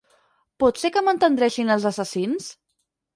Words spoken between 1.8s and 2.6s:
assassins?